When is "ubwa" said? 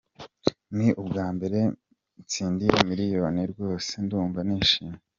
1.01-1.25